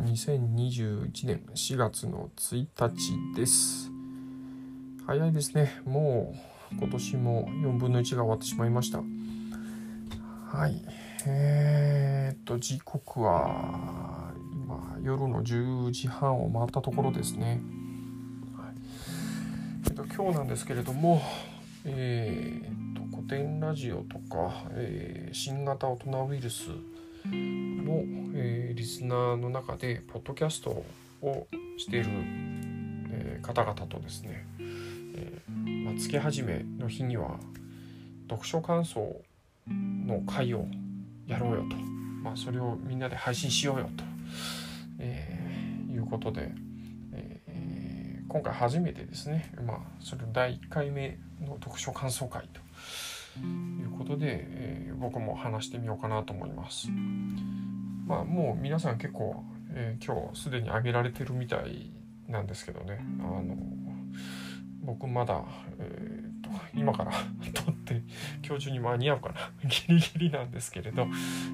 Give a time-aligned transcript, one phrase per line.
[0.00, 3.90] 2021年4月の1日です。
[5.06, 5.80] 早いですね。
[5.84, 6.34] も
[6.72, 8.98] う今年も4分の1が終わってしまいました。
[8.98, 10.82] はい。
[11.26, 14.32] えー、っと時刻は
[14.66, 17.60] 今夜の10時半を回ったところですね、
[19.86, 21.20] えっと、今日なんですけれども
[21.84, 26.70] えー、っと古典ラジオとか、えー、新型大人ウイルス
[27.26, 28.02] の、
[28.34, 30.84] えー、リスナーの中でポッドキャスト
[31.22, 31.46] を
[31.76, 37.38] している、えー、方々とですね、えーまあ、月始めの日には
[38.28, 39.20] 読書感想
[39.66, 40.66] の会を
[41.26, 41.76] やろうよと、
[42.22, 44.04] まあ、それをみんなで配信しようよと、
[44.98, 45.38] え、
[45.90, 46.50] いうことで、
[47.12, 52.60] え、今回初めてですね、まあ、それ第1回目の読書感想会と
[53.42, 56.88] いうことで、えー、僕も話してみようかなと思います。
[58.06, 61.92] まあもう皆さん結構、えー、今日すでに挙げられてるみたい
[62.28, 63.56] なんですけどねあの
[64.82, 65.44] 僕まだ、
[65.78, 67.12] えーと、今から
[67.52, 68.02] 撮って
[68.46, 69.34] 今日中に間に合うかな
[69.68, 71.06] ギリギリなんですけれど、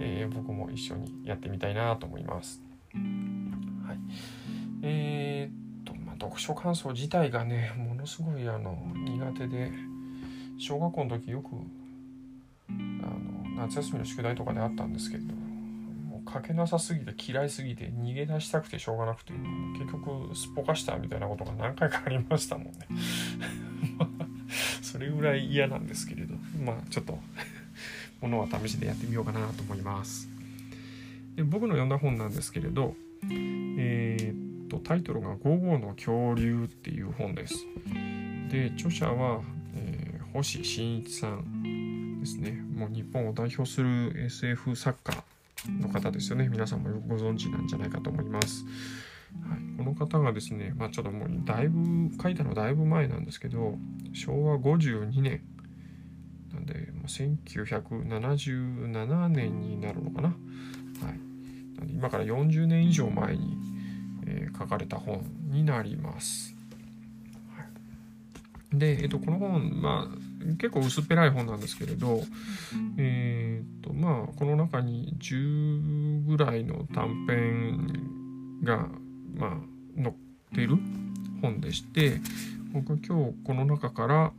[0.00, 2.62] えー、僕も一緒にやってみたいなと思います。
[2.94, 3.98] はい、
[4.82, 9.70] えー、っとまあ読書感想自体がねものすごいあの苦手で
[10.58, 11.48] 小学校の時よく
[12.68, 19.32] あの夏休みの宿題とかであったんですけどもう書けなさすぎて嫌いすぎて逃げ出したくてしょうがなくて
[19.78, 22.72] 結局すっぽかしたみたいなことが何回かありましたもんね。
[24.82, 27.18] それぐらい嫌なんですけれどまあちょっと
[28.20, 30.28] ものは試しでやってみようかなと思います。
[31.36, 32.96] で僕の読んだ本なんですけれど
[33.30, 37.54] えー、っとタイトルが「午後の恐竜」っていう本です。
[38.50, 39.42] で著者は
[40.38, 42.52] 星新一さんですね。
[42.52, 45.12] もう日本を代表する SF 作家
[45.80, 46.48] の方ですよね。
[46.48, 48.64] 皆さんもよくご存知なんじゃないかと思います、
[49.48, 53.76] はい、この方がですねまあちょっともうだいぶ書いたのだいぶ前なんですけど
[54.12, 55.42] 昭和52年。
[56.52, 60.38] なんで1977年になるのかな、はい、
[61.78, 63.56] なんで今から40年以上前に、
[64.26, 66.57] えー、書かれた本になります。
[68.72, 72.22] で、えっと、この本、まあ、結構薄っぺらい本なんですけれど、
[72.98, 78.88] えー、っと、まあ、この中に10ぐらいの短編が、
[79.36, 80.14] まあ、載っ
[80.54, 80.76] てる
[81.40, 82.20] 本でして、
[82.72, 84.32] 僕は今日この中から、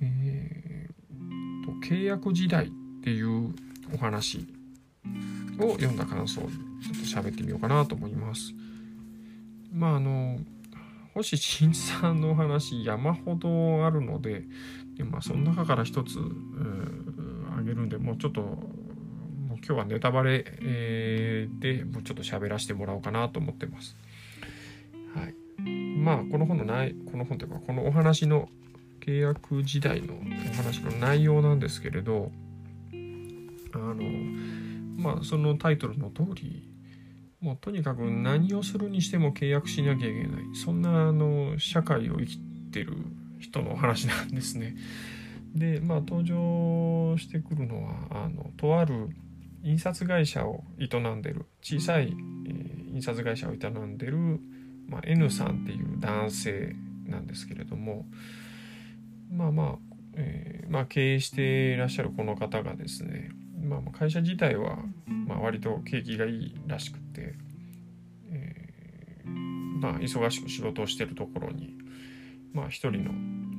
[0.00, 2.70] えー、と契約時代っ
[3.02, 3.54] ていう
[3.94, 4.46] お話
[5.60, 8.52] を読んだ感想をちょっと喋ってみようかなと思います。
[9.72, 10.38] まああの
[11.16, 14.44] 星新一さんのお話山ほどあるので
[14.98, 16.18] で、まあ、その中から一つ、
[17.56, 23.96] あげるんでもうちょっともう今日はネタバレ、えー、でもうちょっと喋らせてもらおうかなと思ってます。
[25.14, 28.50] はい、まあこの本のないこの本というかこのお話の
[29.00, 32.30] 契約時代のお話の内容なんですけれど
[33.72, 33.94] あの
[34.98, 36.75] まあそのタイトルの通り
[37.46, 42.38] もうとにかく何をするにしても契約しなきゃいけないそんなあの社会を生き
[42.72, 42.96] てる
[43.38, 44.74] 人の話なんですね。
[45.54, 49.10] でまあ登場してくるのはあのとある
[49.62, 52.08] 印刷会社を営んでる小さい、
[52.46, 54.40] えー、印刷会社を営んでる、
[54.88, 56.74] まあ、N さんっていう男性
[57.06, 58.06] なんですけれども
[59.30, 59.76] まあまあ、
[60.16, 63.30] えー、まあ、経営していらっしゃるこの方がですね
[63.62, 67.34] まあ、会社自体は、まあ、割と景気がいいらしくて、
[68.30, 69.28] えー、
[69.80, 71.76] まあ、忙しく仕事をしてるところに、
[72.52, 73.10] まあ、一人の、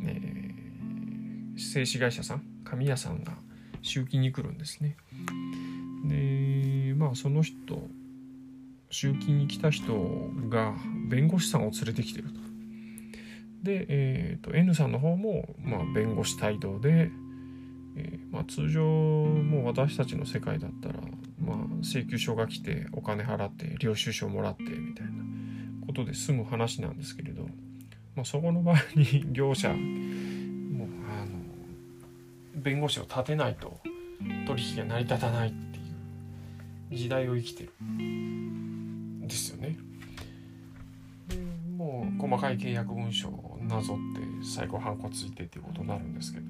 [0.05, 3.33] えー、製紙会社さん紙屋さんが
[3.81, 4.97] 集金に来るんですね。
[6.05, 7.55] でまあその人
[8.89, 9.93] 集金に来た人
[10.49, 10.73] が
[11.09, 12.39] 弁護士さんを連れてきてると。
[13.63, 17.11] で、えーと、と N さんの方も、まあ、弁護士帯同で、
[17.97, 20.99] えー、まあ、通常もう私たちの世界だったら、
[21.43, 25.11] まあ、請求書が来てお金払って領収書もらってみたいな
[25.87, 27.43] ことで済む話なんですけれど、
[28.15, 29.77] まあ、そこの場合に 業者もう
[31.09, 33.79] あの弁護士を立てないと
[34.45, 35.81] 取引が成り立たないってい
[36.91, 37.71] う時代を生きてる
[39.27, 39.77] ですよね。
[41.75, 46.45] もう細かい契約文書をなぞって最後ハンコついてっていうことになるんですけど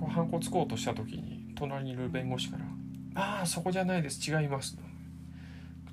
[0.00, 2.64] こうハンコつこうとした時に隣にいる弁護士から
[3.14, 4.30] 「ああそこじゃないです。
[4.30, 4.78] 違います」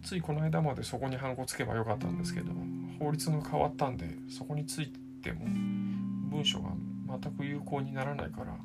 [0.03, 2.51] ついこの間までそこにハンコつけばよかったんですけど
[2.99, 4.91] 法律が変わったんでそこについ
[5.23, 5.45] ても
[6.29, 6.71] 文書が
[7.07, 8.57] 全く有効にならないから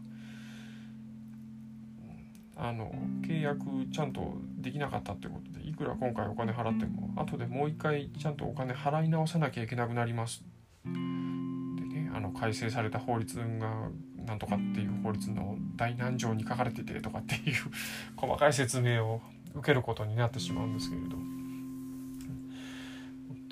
[2.56, 2.92] あの
[3.22, 10.42] 契約ちゃんとできなかったってことでいくら今回お金払っても後でもう一回ちゃんとお金払い直さなきゃいけなくなります。
[10.84, 13.88] でねあの改正された法律が
[14.28, 17.54] なんとかっていう法律の第何条に書かれててとかっていう
[18.16, 19.22] 細かい説明を
[19.54, 21.16] 受けることになってしまうんですけれど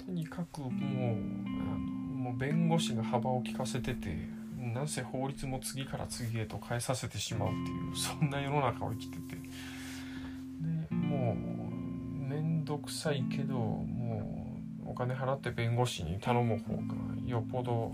[0.04, 1.16] とにかくもう
[2.26, 4.16] もう弁護士が幅を利かせてて
[4.58, 9.36] なぜ法律も次から次へと変えさせてしまうっていうそんな世の中を生きてて。
[10.60, 11.36] でもう
[12.28, 16.82] 面倒くさいけどもうお金払って弁護士に頼む方が
[17.24, 17.92] よっぽど、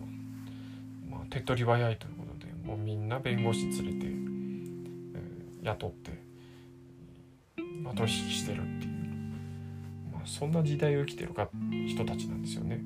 [1.11, 2.22] まあ、手っ取り早いということで
[2.64, 6.12] もうみんな弁護士連れて、えー、雇って、
[7.82, 8.93] まあ、取引してるっていう、
[10.12, 12.81] まあ、そんな時代を生きてるか人たちなんですよね。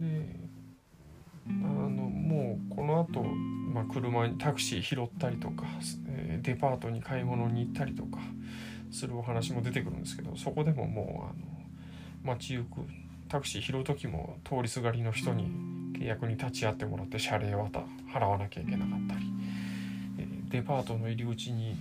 [0.00, 0.46] で
[1.48, 5.64] あのもうこの後、まあ車にタクシー拾ったりとか、
[6.08, 8.18] えー、デパートに買い物に行ったりとか
[8.90, 11.56] するお話も出てくるんですけどそこでももうあの
[12.24, 12.80] 街行く
[13.28, 15.48] タクシー拾う時も通りすがりの人に
[15.96, 17.68] 契約に立ち会ってもらって謝礼は
[18.12, 19.26] 払わなきゃいけなかったり、
[20.50, 21.76] デパートの入り口に、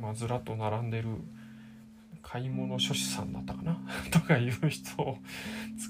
[0.00, 1.08] ま、ずらっと並んでる
[2.22, 3.78] 買い物書士さんだったかな？
[4.10, 5.18] とかいう人を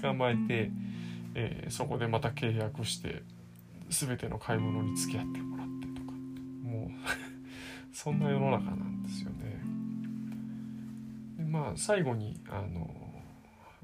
[0.01, 0.71] 捕まえて、
[1.35, 3.23] えー、そこでまた契約して
[3.89, 6.11] 全ての買い物に付き合ってもらってとか。
[6.63, 6.91] もう
[7.91, 9.61] そんな世の中なんですよね。
[11.37, 12.89] でまあ最後にあの、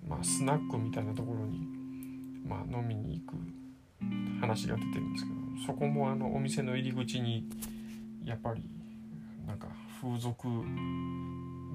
[0.08, 1.68] まあ、スナックみたいなところに、
[2.48, 3.36] まあ、飲みに行く
[4.40, 7.46] 話が出てるんですけどそこもあのお店の入り口に
[8.24, 8.64] やっぱり
[9.46, 9.68] なんか
[10.02, 10.48] 風俗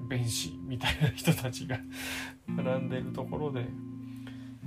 [0.07, 1.79] 弁士みたいな人たちが
[2.47, 3.67] 並んでるところで、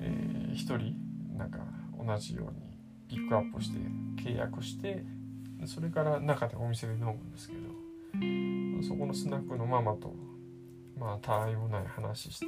[0.01, 0.95] えー、一人
[1.37, 1.61] なんか
[1.97, 2.69] 同じように
[3.09, 3.79] ピックアップして
[4.23, 5.05] 契約して
[5.65, 10.15] それから中でお店で飲むんですけどそこのスナックのママと
[10.99, 12.47] まあたわいもない話して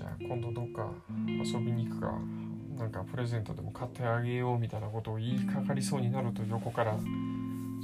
[0.00, 0.90] じゃあ今度どっか
[1.28, 2.18] 遊びに行くか
[2.78, 6.96] なんかプレゼントでも買ってあげようみたいなことを言いかかりそうになると横から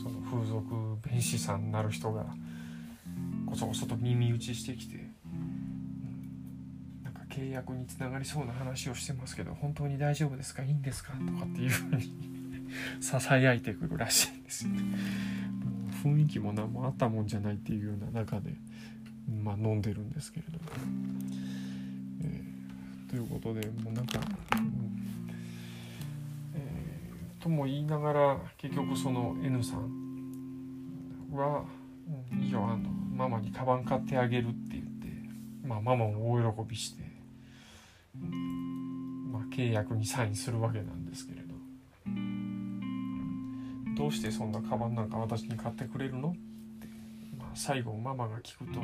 [0.03, 2.25] その風俗弁士さんになる人が
[3.45, 5.11] こそこそと耳打ちしてきて
[7.29, 10.63] 契約につながりそうな話をしてますけど本当に大丈夫ですか？
[10.63, 11.13] いいんですか？
[11.13, 12.11] とかっていうふうに
[13.03, 14.83] ささやいてくるらしいんですよね。
[16.03, 18.55] 雰囲気も何もあったもんじゃないっていうような中で、
[19.43, 20.65] まあ、飲んでるんですけれども。
[23.17, 24.21] え、ということでもうなんか、
[24.59, 24.99] うん
[26.55, 31.65] えー、とも言いながら結局その N さんは
[32.41, 34.91] 「いいよあのママにカバン買ってあげる」って言って、
[35.67, 37.07] まあ、ママも大喜びして。
[38.19, 41.55] まあ、契約にサインするわけなんですけれど
[43.95, 46.31] どうしてそんなカバンなんか私に買ってくれるの？
[46.31, 46.39] って、
[47.39, 48.81] まあ、最後ママが聞くと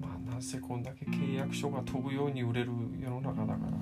[0.00, 2.70] まあなんせこんだけ契約書が飛ぶように売れる
[3.00, 3.72] 世の中だから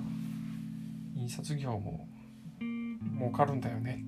[1.15, 2.07] 印刷業も
[3.17, 4.03] 儲かるんだよね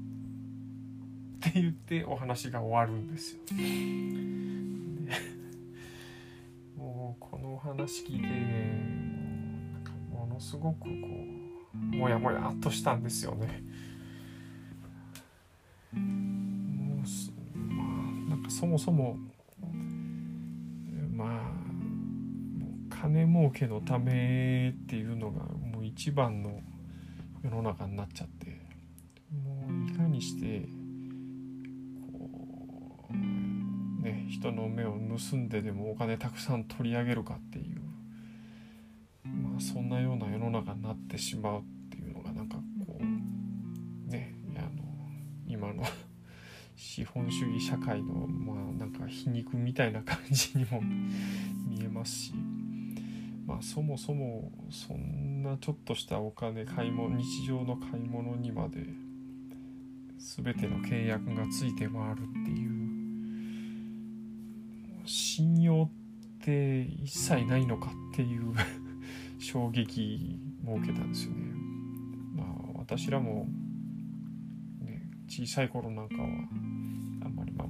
[1.37, 3.39] って言ってお話が終わるんですよ。
[6.77, 10.89] もうこの話聞いてなんかものすごくこ
[11.73, 13.63] うモヤモヤっとしたんですよね。
[15.93, 16.97] もう
[17.55, 19.17] まあなんかそもそも
[23.01, 26.61] 金儲けのためっていうのがもう一番の
[27.43, 28.59] 世の中になっちゃって
[29.43, 30.67] もういかにして
[32.11, 33.37] こう
[34.03, 37.81] ね、人の目を盗んででもお金たくさん取り上げるかっていう、
[39.25, 44.69] まあ、そんなような世の中になってしまうっていうのがなんかこうねあの
[45.47, 45.83] 今の
[46.75, 50.81] 資本主義社会のまあなんか皮肉みたいな感じにも
[51.69, 52.56] 見えますし。
[53.47, 58.81] まあ、そもそもそんなちょっとしたお金買い物日常の買い物にまで
[60.19, 62.77] 全ての契約がついて回るっていう
[65.05, 65.89] 信用っ
[66.43, 68.53] て一切ないのかっていう
[69.39, 71.45] 衝撃も受けたんですよね。
[72.35, 72.47] まあ
[72.79, 73.47] 私らも、
[74.81, 76.27] ね、小さい頃なんかは
[77.23, 77.67] あんまりまあ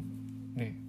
[0.59, 0.81] ね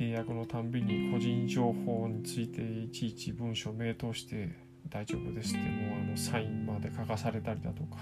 [0.00, 4.48] 契約のたんびに個人情報についていちいち文書名答して
[4.88, 7.98] 大丈夫ですってもうあのサインまで書かされたりだとか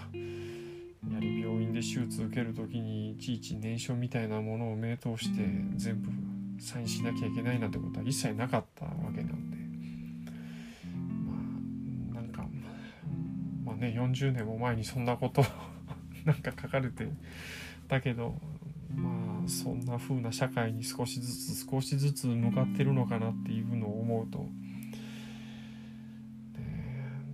[1.08, 5.42] やはり病院で手術受ける時にいちいち念書みたいなものを名答して
[5.74, 6.08] 全部
[6.62, 9.56] サインしなきゃいけないなんてことは一切なかったわけなんで
[12.12, 12.46] まあなんか
[13.64, 15.44] まあね40年も前にそんなこと
[16.24, 17.08] なんか書かれて
[17.88, 18.40] だけど
[19.48, 24.46] そんな風な社会に少しずつ少しずつ向かってるのかなっていうのを思うと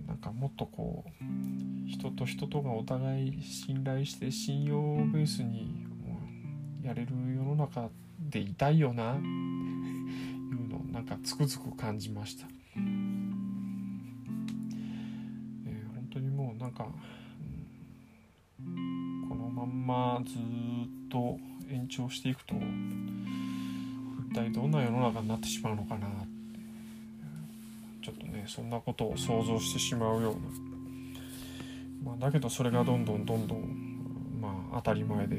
[0.07, 4.77] なんかもっとこう人と人とがお互い信頼して信用
[5.11, 5.85] ベースに
[6.83, 9.21] やれる世の中でいたいよないう
[10.67, 12.47] のをなんかつくづく感じました。
[12.77, 12.79] え、
[15.93, 16.91] 本当にもうなんか、こ
[19.35, 20.37] のまんまずっ
[21.09, 21.37] と
[21.69, 22.55] 延長していくと
[24.29, 26.15] 一体どんな世の中になってしまうのかなって
[28.03, 30.33] ちょっとねそんなことを想像してしまうよう
[32.03, 35.37] な、まあ、だけどそれがどんどんどんどんまあ当たり前で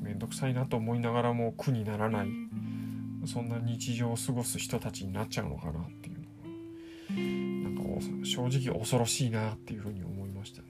[0.00, 2.28] 面倒くさいなと思いながらも苦にならない
[3.26, 6.18] そんな日常を過ごす人たちになっちゃうのかなっていう
[7.74, 10.68] のがなんか正直恐ろしいなっていうふうに思いましたね。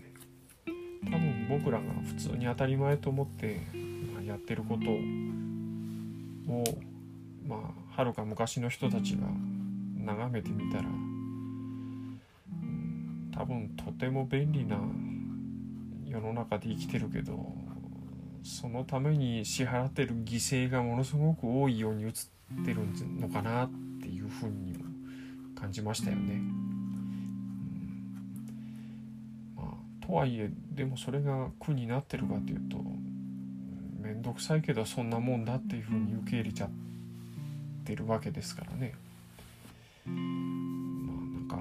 [1.05, 3.61] 多分僕らが普通に当たり前と思って
[4.31, 6.65] やってることを
[7.47, 9.27] まあはるか昔の人たちが
[9.97, 12.21] 眺めてみたら、うん、
[13.35, 14.79] 多分とても便利な
[16.07, 17.55] 世の中で生きてるけど
[18.43, 22.13] そのために支払ってる犠牲がものすごく多いように映っ
[22.65, 22.81] てる
[23.19, 23.71] のかなっ
[24.01, 24.85] ていうふうにも
[25.55, 26.35] 感じましたよね。
[26.35, 26.61] うん
[29.57, 32.79] まあ、とはいえでもそれが苦になってるかというと
[34.21, 36.71] 面倒くさいけどそんなもんだっていうふうに受け入れちゃっ
[37.85, 38.93] てるわけですからね。
[40.05, 40.17] まあ
[41.17, 41.61] なんかう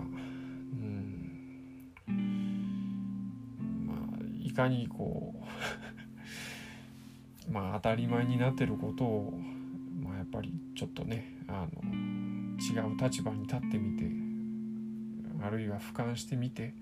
[2.11, 3.97] んまあ
[4.45, 5.33] いかにこ
[7.47, 9.39] う まあ当たり前になってることを、
[10.03, 11.81] まあ、やっぱりちょっとねあの
[12.59, 14.11] 違う立場に立ってみて
[15.45, 16.73] あるいは俯瞰してみて、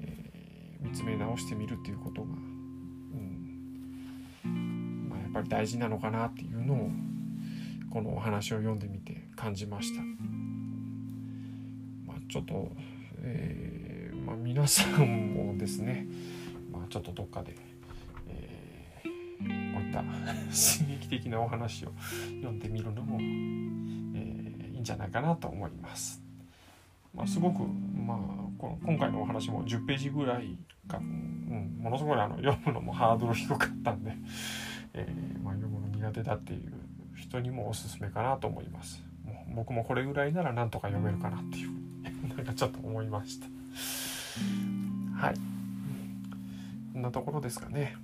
[0.00, 3.39] えー、見つめ直してみるっていうことが、うん、
[5.30, 6.90] っぱり大事なのかなっていうのを
[7.90, 10.02] このお話を読んでみて感じました。
[12.06, 12.70] まあ、ちょっと、
[13.22, 16.06] えーまあ、皆さんもですね、
[16.72, 17.56] まあ、ちょっとどっかで
[18.28, 20.02] えー、こういった
[20.50, 21.92] 刺激的なお話を
[22.40, 26.22] 読んでみるのも、えー、いいんじゃないかなと思います。
[27.14, 28.18] まあ、すごく、まあ、
[28.56, 30.56] この今回のお話も10ページぐらい
[30.86, 34.16] か、うん、ものすごいあの読むのもハードル低かったんで、
[34.94, 36.72] えー、まあ、読むの苦手だっていう
[37.16, 39.02] 人にもおすすめかなと思います。
[39.24, 41.70] もう僕もこれぐらいならなんとか読めるかなっていう
[42.36, 43.46] なんかちょっと思いました。
[45.16, 45.34] はい。
[46.92, 47.96] こんなところですかね。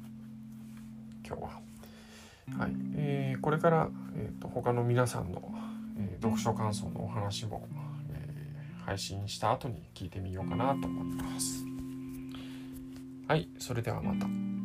[1.26, 1.48] 今日は。
[2.58, 5.42] はいえー、これから、えーと、他の皆さんの、
[5.98, 7.66] えー、読書感想のお話も、
[8.12, 11.64] えー、配信した後に聞いてみようかなと思います。
[13.26, 14.55] はい、それではまた。